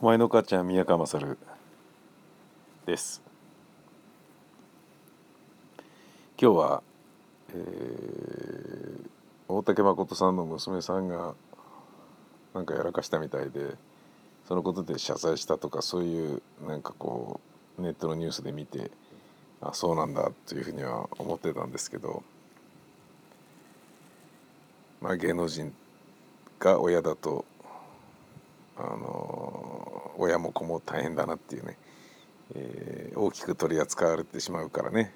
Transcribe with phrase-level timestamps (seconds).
[0.00, 1.36] お前の母ちゃん宮川勝
[2.86, 3.20] です。
[6.40, 6.82] 今日は、
[7.52, 9.08] えー、
[9.48, 11.34] 大竹誠さんの娘さんが
[12.54, 13.74] なんかやらかしたみたいで
[14.46, 17.40] そのことで謝罪したとかそういうなんかこ
[17.76, 18.92] うネットのニュースで見て
[19.60, 22.22] あそうなんだというふうには思ってたんですけど
[25.00, 25.74] まあ芸能人
[26.60, 27.44] が親だと
[28.76, 29.27] あの
[30.18, 31.78] 親も子も大変だなっていうね、
[32.54, 35.12] えー、大きく取り扱われてしまうからね、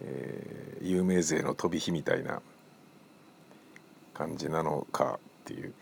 [0.00, 2.40] えー、有名税の飛び火みたいな
[4.14, 5.74] 感じなのかっていう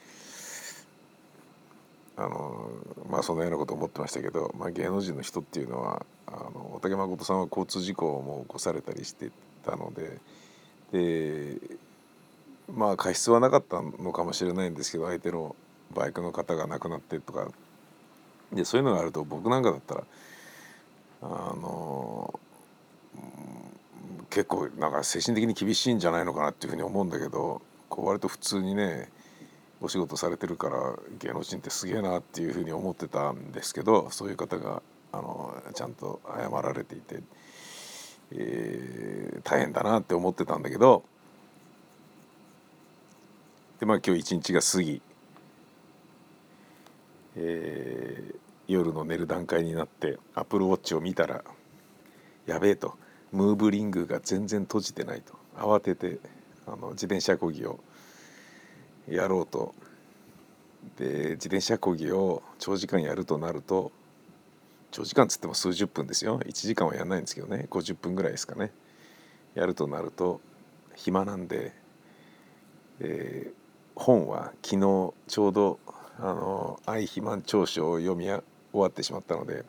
[2.17, 2.71] あの
[3.11, 9.31] まあそのようなこと思ってましたけど、まあ、芸能人の人っていうのはあの竹誠さんは交通事故をもう起こされたりして
[9.65, 10.19] たので
[10.93, 11.57] で
[12.75, 15.57] まあ過失はなかったのかもしれないんですけど相手の
[15.95, 17.49] バイクの方が亡くなってとか
[18.53, 20.05] でそういうのがあると僕なんかだったら
[21.23, 22.39] あの
[24.31, 29.09] 結構なんか精神的に厳しいんじゃないのかなっていうふうに思うんだけどこう割と普通にね
[29.81, 37.21] お仕事されてるから芸能人ってすげえなっていうふうに思ってたんですけどそういう方があのちゃんと謝られていて、
[38.33, 41.05] えー、大変だなって思ってたんだけど
[43.81, 45.03] でまあ今日一日が過ぎ
[47.35, 48.35] えー、
[48.69, 51.45] 夜の寝る段階になってアップルウォッチを見たら
[52.47, 52.97] やべえと
[53.33, 56.19] ムーブリングが全然閉じてないと慌てて
[56.67, 57.81] あの自転車こぎを
[59.09, 59.75] やろうと。
[60.97, 63.93] で自転車こぎを長時間やるとなると
[64.91, 66.41] 長時間つっても数十分ですよ。
[66.41, 67.67] 1時間はやんないんですけどね。
[67.71, 68.73] 50分ぐらいですかね。
[69.55, 70.41] やるとなると
[70.97, 71.73] 暇なんで、
[73.01, 73.53] えー、
[73.95, 75.79] 本は昨日ちょうど
[76.19, 78.29] あの愛肥満長書を読み
[78.73, 79.65] 終わってしまったので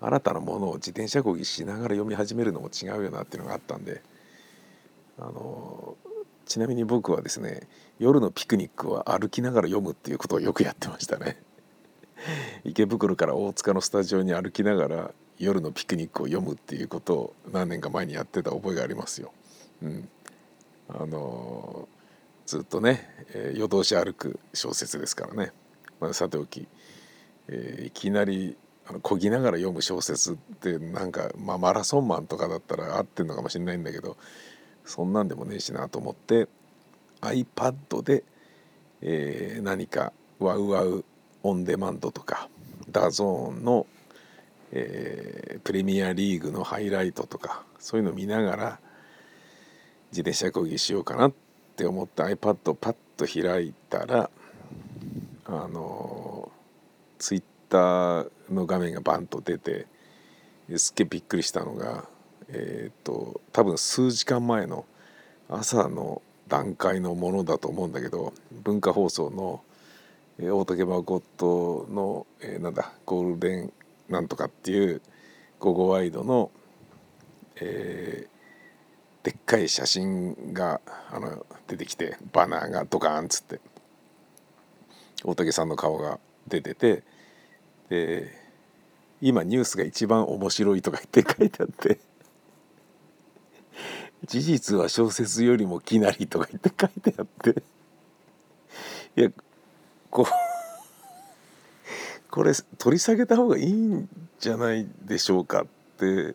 [0.00, 4.02] 新たなものを自転車こぎしながら読み始めるのも違うよなっていうのがあったんで
[5.18, 5.96] あの
[6.46, 7.68] ちなみに僕はですね
[7.98, 11.40] 夜のピクニックは歩きながら読むっていうことをよくやってましたね。
[12.64, 19.32] 池袋から大塚のスタジオに歩きながら夜のピクニックを読むっていうことを何年か前にやってた覚えがありますよ。
[19.82, 20.08] うん、
[20.88, 21.88] あの
[22.46, 25.52] ずっとね、えー、夜通し歩く小説ですからね、
[26.00, 26.68] まあ、さておき、
[27.52, 34.16] えー、いきなりあの漕ぎながら読む小説ってなんか、まあ、マラソンマンとかだったら合ってんのかもしれないんだけど
[34.84, 36.48] そんなんでもねえしなと思って
[37.20, 38.24] iPad で、
[39.02, 41.04] えー、何か WOWOW
[41.42, 42.48] オンデマンドとか
[42.90, 43.86] DAZN の、
[44.72, 48.80] えー、プレミアリーグのハイライトとかそういうの見ながら
[50.10, 51.32] 自転車こぎしようかなっ
[51.76, 54.30] て思って iPad をパッと開いたら
[55.44, 56.41] あの
[57.22, 59.86] Twitter の画面がバンと出て
[60.76, 62.08] すっげえびっくりしたのが
[62.48, 64.84] えっ、と多分数時間前の
[65.48, 69.62] 朝の段階のものだと思うんだけど文化放送の、
[70.38, 73.72] 大竹誠の、えー、なんだゴールデン
[74.08, 75.00] なんとかっていう
[75.60, 76.50] 午後ワイドの、
[77.56, 78.26] え
[79.22, 83.60] でっかい写真があの出てきてバナーがドカーンっつって
[85.22, 86.18] 大竹さんの顔が
[86.60, 87.02] 出てて
[87.88, 88.42] で
[89.20, 92.00] 今ニュースが一番面白いとか言って書いてあって
[94.26, 97.62] 事実は小説よりもきなりとか言って書いてあって
[99.16, 99.30] いや
[100.10, 100.26] こ
[102.30, 104.08] これ取り下げた方がいいん
[104.38, 105.66] じゃないでしょうかっ
[105.98, 106.34] て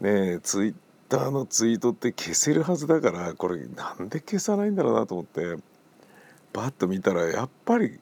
[0.00, 0.74] ねえツイッ
[1.08, 5.56] ターのツイートって消せるはずだからこれなんで消さないんだろうなと思って
[6.52, 8.00] バッと見たらやっぱり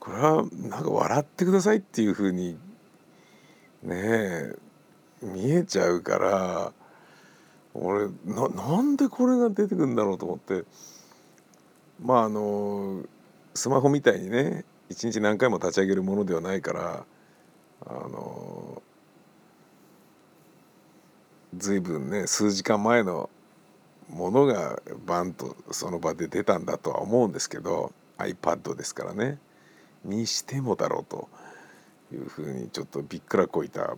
[0.00, 2.58] これはなんか笑ってくださいっていう風に
[3.82, 4.56] ねえ
[5.22, 6.72] 見えちゃうから
[7.74, 10.64] 俺ななんでこれが出てくるんだろうと思って。
[12.02, 13.02] まああの
[13.54, 17.04] スマホみたいにね一日何回も立ち上げるものではないから
[17.86, 18.82] あの
[21.56, 23.28] 随分ね数時間前の
[24.08, 29.38] ものがバンとその場で出たんだとは思うんですけど iPad ですからね。
[30.04, 31.28] にしてもだろうと
[32.12, 33.96] いうふうにちょっとびっくらこいた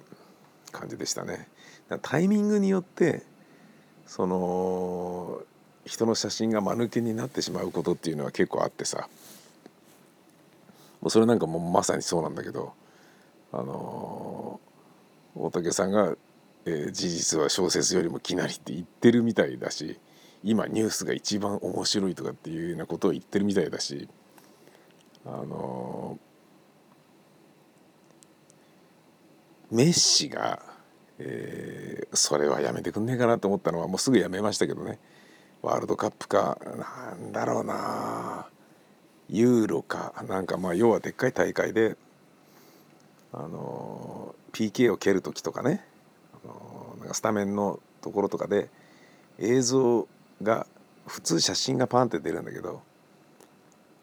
[0.72, 1.48] 感じでしたね。
[2.02, 3.22] タイミングによって
[4.06, 5.42] その
[5.84, 9.08] 人の写真が間抜けになってしまうことっていうのは結構あってさ
[11.00, 12.74] もうそれなんかもうまさにそうなんだけど
[13.52, 14.60] あの
[15.34, 16.16] 大竹さんが
[16.66, 19.98] えー、事実は小説よりもきなりって言ってるみたいだし
[20.42, 24.08] 今ニュースが一番面白いとかっていうようなことを言ってるみたいだし
[25.26, 26.18] あの
[29.70, 30.62] メッシが、
[31.18, 34.98] えー、それはやめてくんねえかなと思ったのはもうすぐやめましたけどね。
[35.62, 38.46] ワールドカップかなんだろうな。
[39.28, 41.96] ユーロかなんかまあ要はでっかい大会で
[43.32, 45.84] あの PK を蹴る時とかね、
[46.44, 48.68] あのなんかスタメンのところとかで
[49.38, 50.08] 映像
[50.42, 50.66] が
[51.06, 52.82] 普通写真がパンって出るんだけど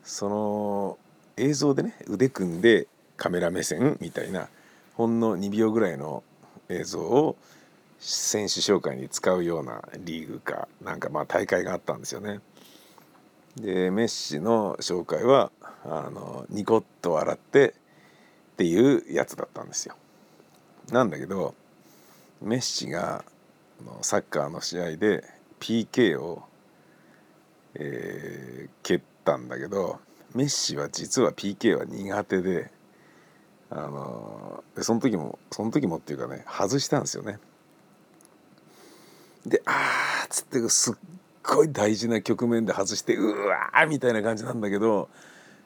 [0.03, 0.97] その
[1.37, 4.49] 映像でね腕組んでカメラ目線みたいな
[4.95, 6.23] ほんの2秒ぐらいの
[6.69, 7.35] 映像を
[7.99, 12.39] 選手紹介に使うようなリーグかなんかまあ大会があったんですよね。
[13.55, 15.51] でメッシの紹介は
[15.83, 17.73] あのニコッと笑ってっ
[18.57, 19.95] ていうやつだったんですよ。
[20.91, 21.55] なんだけど
[22.41, 23.23] メッシが
[24.01, 25.23] サッカーの試合で
[25.59, 26.43] PK を、
[27.75, 29.99] えー、蹴ったんだけど
[30.37, 32.69] メッシは実は PK は苦手で
[33.71, 37.39] あのでその時もその時もっていうかね外したんですよね。
[39.47, 40.95] であーっつってすっ
[41.41, 45.09] ごい大事な局面で外してうわーみたいな感じなんだけど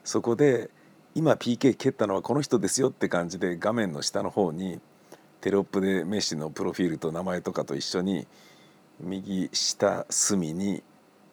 [0.06, 0.70] そこで
[1.16, 4.80] 今 PK 蹴ったのはこの人ですよって感じで画面の下の方に
[5.42, 8.26] テロップでメッシのプロフィールと名前とかと一緒に
[9.02, 10.82] 右下隅に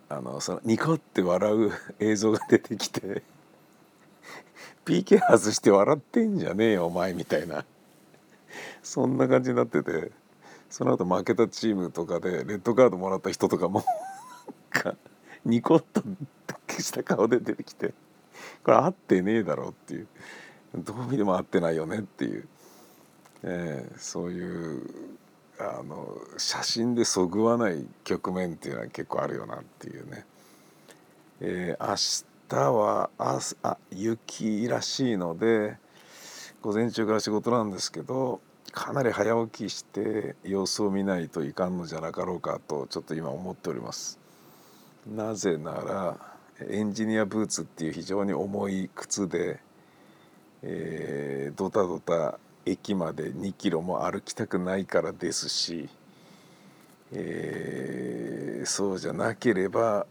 [0.09, 3.23] あのそのニコって笑う映像が出てきて
[4.87, 7.65] PK 外して笑ってんじゃねえよお前みたいな。
[8.83, 10.11] そんな感じになってて
[10.71, 13.85] その後負けたチームとかでレッドカードもらった人とかも
[14.71, 14.95] か
[15.45, 16.03] ニコッと
[16.81, 17.93] した顔で出てきて
[18.65, 20.09] これ合ってねえだろうっていう。
[20.75, 22.49] どう見ても合ってないよねっていう、
[23.43, 24.83] えー、そういう
[25.61, 30.25] あの写真でそぐわない局面っていうのは結構あるよなっていうね。
[31.41, 31.95] えー、明
[32.49, 35.77] 日はああ雪らしいので
[36.63, 38.41] 午前中から仕事なんですけど
[38.73, 44.19] かなり早起きして様子を見ないといかんのじゃなかろうかとちょっと今思っております。
[45.07, 46.17] なぜなら
[46.69, 49.61] エンジニアブーツっていう非常に重い靴で、
[50.63, 52.39] えー、ドタドタ
[52.71, 55.89] 駅まで2キロも歩きたくないからですし、
[57.13, 60.07] えー、そうじゃなければ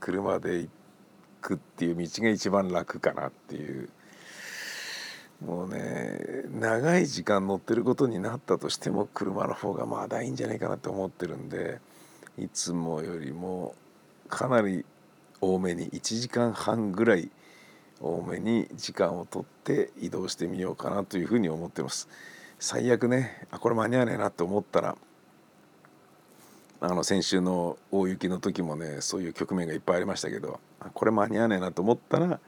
[0.00, 0.70] 車で行
[1.42, 3.88] くっていう道が一番楽かなっていう。
[5.44, 11.78] もうね長い時間乗ってることになったとしても車の方がまだいいんじゃないかなと思ってるんで
[12.38, 13.74] いつもよりも
[14.28, 14.84] かなり
[15.40, 17.30] 多めに1時間半ぐらい
[18.00, 22.08] 多めに時間をとって移動してみようかなというふうに思ってます。
[22.58, 24.96] 最悪ねあこれ間に合わねえなって思ったら
[26.82, 30.60] あの先週の大雪の時もねそういう局面がいっぱいありましたけど
[30.92, 32.38] これ間に合わねえなと思ったら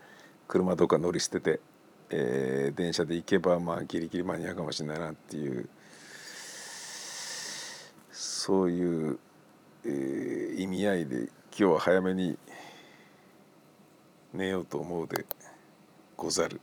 [0.49, 1.61] 車とか乗り捨てて、
[2.11, 5.69] えー、電車で行けばまあギリギリ間に合うかもしれないなっていう
[8.11, 9.19] そういう、
[9.87, 12.37] えー、意味合いで今日は早めに
[14.35, 15.25] 寝ようと思うで
[16.23, 16.61] ござる。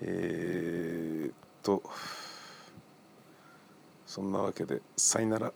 [0.00, 1.32] えー、っ
[1.62, 1.80] と
[4.04, 5.52] そんなわけでさよなら。